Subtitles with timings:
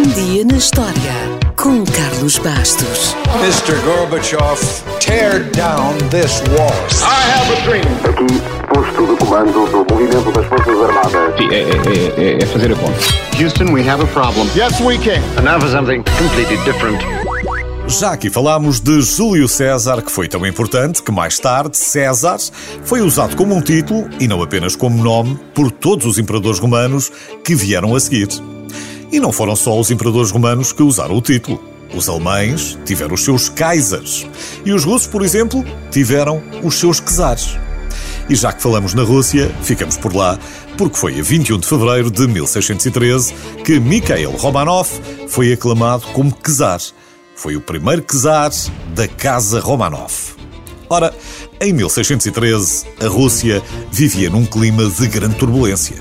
[0.00, 0.94] Um dia na história
[1.56, 3.14] com Carlos Bastos.
[3.42, 3.78] Mr.
[3.84, 4.58] Gorbachev,
[4.98, 6.72] tear down this wall.
[7.02, 7.84] I have a dream.
[8.08, 8.40] Aqui,
[8.72, 11.36] posto de comando do movimento das Forças Armadas.
[11.36, 12.98] Sim, é, é- é- é fazer a conta.
[13.38, 14.48] Houston, we have a problem.
[14.56, 15.20] Yes, we can.
[15.38, 16.98] And now for something completely different.
[17.86, 22.38] Já aqui falámos de Júlio César, que foi tão importante que mais tarde César
[22.84, 27.12] foi usado como um título e não apenas como nome por todos os imperadores romanos
[27.44, 28.28] que vieram a seguir.
[29.12, 31.62] E não foram só os imperadores romanos que usaram o título.
[31.94, 34.26] Os alemães tiveram os seus Kaisers
[34.64, 37.58] e os russos, por exemplo, tiveram os seus czares.
[38.28, 40.38] E já que falamos na Rússia, ficamos por lá,
[40.78, 43.34] porque foi a 21 de fevereiro de 1613
[43.64, 44.88] que Mikhail Romanov
[45.28, 46.80] foi aclamado como czar.
[47.34, 48.52] Foi o primeiro czar
[48.94, 50.12] da Casa Romanov.
[50.88, 51.12] Ora,
[51.60, 55.96] em 1613, a Rússia vivia num clima de grande turbulência.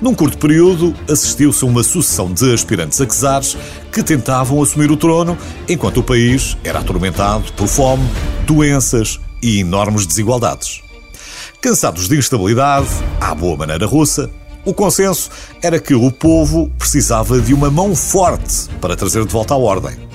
[0.00, 3.56] Num curto período, assistiu-se a uma sucessão de aspirantes a czares
[3.90, 8.06] que tentavam assumir o trono, enquanto o país era atormentado por fome,
[8.46, 10.82] doenças e enormes desigualdades.
[11.62, 12.88] Cansados de instabilidade,
[13.20, 14.30] à boa maneira russa,
[14.66, 15.30] o consenso
[15.62, 20.05] era que o povo precisava de uma mão forte para trazer de volta a ordem.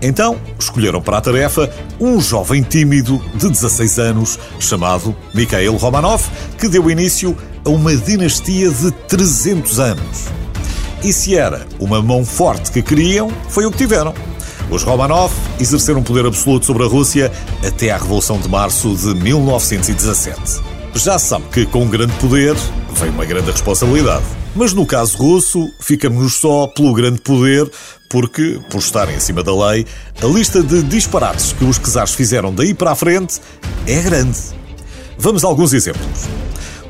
[0.00, 6.22] Então, escolheram para a tarefa um jovem tímido de 16 anos chamado Mikhail Romanov,
[6.58, 10.26] que deu início a uma dinastia de 300 anos.
[11.02, 14.14] E se era uma mão forte que queriam, foi o que tiveram.
[14.70, 17.32] Os Romanov exerceram poder absoluto sobre a Rússia
[17.66, 20.60] até à Revolução de Março de 1917.
[20.94, 22.54] Já sabe que com um grande poder
[22.94, 24.37] vem uma grande responsabilidade.
[24.54, 27.70] Mas no caso russo, ficamos só pelo grande poder,
[28.08, 29.86] porque, por estarem acima da lei,
[30.22, 33.40] a lista de disparates que os czares fizeram daí para a frente
[33.86, 34.38] é grande.
[35.18, 36.28] Vamos a alguns exemplos.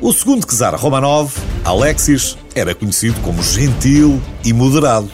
[0.01, 1.33] O segundo czar Romanov,
[1.65, 5.09] Alexis, era conhecido como gentil e moderado.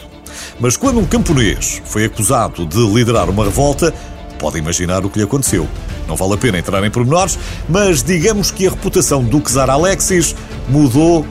[0.60, 3.92] Mas quando um camponês foi acusado de liderar uma revolta,
[4.38, 5.66] pode imaginar o que lhe aconteceu.
[6.06, 7.36] Não vale a pena entrar em pormenores,
[7.68, 10.36] mas digamos que a reputação do czar Alexis
[10.68, 11.26] mudou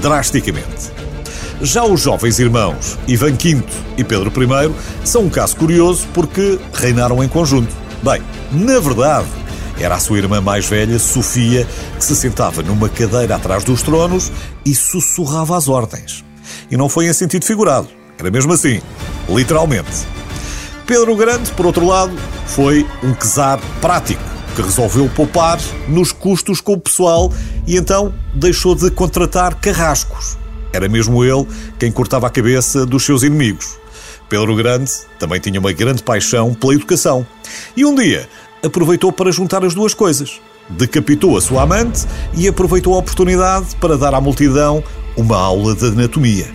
[0.00, 0.90] drasticamente.
[1.60, 3.62] Já os jovens irmãos Ivan V
[3.96, 7.72] e Pedro I são um caso curioso porque reinaram em conjunto.
[8.02, 8.20] Bem,
[8.50, 9.28] na verdade,
[9.78, 11.66] era a sua irmã mais velha, Sofia,
[11.96, 14.32] que se sentava numa cadeira atrás dos tronos
[14.64, 16.24] e sussurrava as ordens.
[16.70, 17.88] E não foi em sentido figurado,
[18.18, 18.80] era mesmo assim,
[19.28, 20.06] literalmente.
[20.86, 22.12] Pedro Grande, por outro lado,
[22.46, 25.58] foi um czar prático que resolveu poupar
[25.88, 27.32] nos custos com o pessoal
[27.66, 30.36] e então deixou de contratar carrascos.
[30.72, 31.46] Era mesmo ele
[31.78, 33.78] quem cortava a cabeça dos seus inimigos.
[34.28, 37.26] Pedro Grande também tinha uma grande paixão pela educação
[37.76, 38.28] e um dia
[38.62, 40.40] aproveitou para juntar as duas coisas.
[40.70, 44.82] Decapitou a sua amante e aproveitou a oportunidade para dar à multidão
[45.16, 46.46] uma aula de anatomia.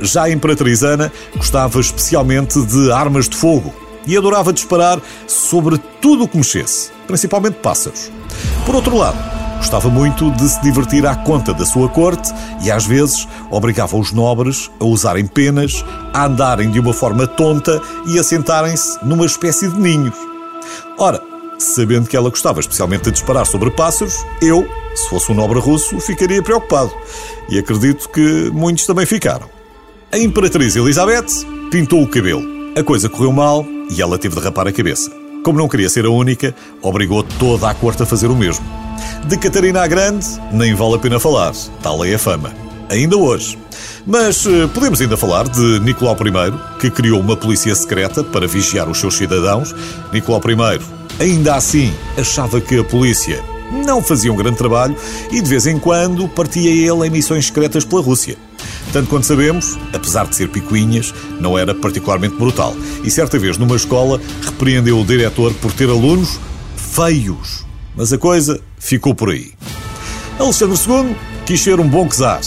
[0.00, 3.72] Já a Imperatriz Ana gostava especialmente de armas de fogo
[4.06, 8.10] e adorava disparar sobre tudo o que mexesse, principalmente pássaros.
[8.64, 9.18] Por outro lado,
[9.58, 14.12] gostava muito de se divertir à conta da sua corte e às vezes obrigava os
[14.12, 19.68] nobres a usarem penas, a andarem de uma forma tonta e a sentarem-se numa espécie
[19.68, 20.14] de ninhos.
[20.98, 21.20] Ora,
[21.58, 25.98] sabendo que ela gostava especialmente de disparar sobre pássaros, eu, se fosse um nobre russo,
[26.00, 26.92] ficaria preocupado.
[27.48, 29.48] E acredito que muitos também ficaram.
[30.10, 32.42] A Imperatriz Elizabeth pintou o cabelo.
[32.76, 35.10] A coisa correu mal e ela teve de rapar a cabeça.
[35.44, 38.64] Como não queria ser a única, obrigou toda a corte a fazer o mesmo.
[39.26, 42.52] De Catarina a Grande, nem vale a pena falar, tal é a fama.
[42.88, 43.58] Ainda hoje.
[44.06, 48.88] Mas eh, podemos ainda falar de Nicolau I, que criou uma polícia secreta para vigiar
[48.88, 49.74] os seus cidadãos.
[50.12, 50.80] Nicolau I,
[51.22, 53.42] ainda assim, achava que a polícia
[53.84, 54.94] não fazia um grande trabalho
[55.30, 58.36] e de vez em quando partia ele em missões secretas pela Rússia.
[58.92, 62.76] Tanto quanto sabemos, apesar de ser picuinhas, não era particularmente brutal.
[63.02, 66.38] E certa vez, numa escola, repreendeu o diretor por ter alunos
[66.76, 67.64] feios.
[67.96, 69.52] Mas a coisa ficou por aí.
[70.38, 71.16] Alexandre II
[71.46, 72.40] quis ser um bom czar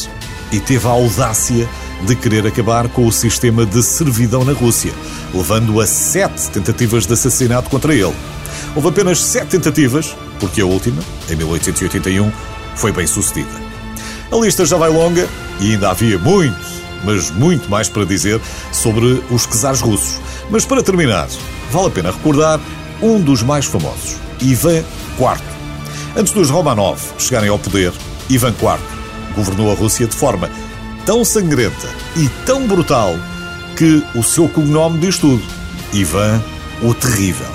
[0.52, 1.68] e teve a audácia
[2.06, 4.94] de querer acabar com o sistema de servidão na Rússia,
[5.34, 8.14] levando a sete tentativas de assassinato contra ele.
[8.76, 12.32] Houve apenas sete tentativas, porque a última, em 1881,
[12.76, 13.50] foi bem sucedida.
[14.32, 15.28] A lista já vai longa
[15.60, 16.58] e ainda havia muito,
[17.04, 18.40] mas muito mais para dizer
[18.72, 20.20] sobre os czares russos.
[20.50, 21.28] Mas para terminar,
[21.72, 22.60] vale a pena recordar
[23.02, 24.84] um dos mais famosos, Ivan
[25.20, 25.42] IV.
[26.16, 27.92] Antes dos Romanov chegarem ao poder,
[28.30, 28.80] Ivan IV
[29.36, 30.50] governou a Rússia de forma
[31.06, 33.16] tão sangrenta e tão brutal
[33.76, 35.44] que o seu cognome diz tudo:
[35.94, 36.42] Ivan
[36.82, 37.48] o Terrível.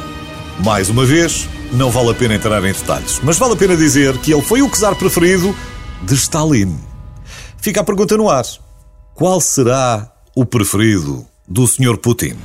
[0.65, 4.17] Mais uma vez, não vale a pena entrar em detalhes, mas vale a pena dizer
[4.19, 5.55] que ele foi o czar preferido
[6.03, 6.90] de Stalin.
[7.61, 8.45] Fica a pergunta no ar:
[9.15, 11.99] qual será o preferido do Sr.
[11.99, 12.37] Putin.